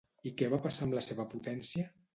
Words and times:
I 0.29 0.31
què 0.39 0.47
va 0.53 0.61
passar 0.63 0.87
amb 0.87 0.99
la 0.99 1.05
seva 1.11 1.31
potència? 1.37 1.89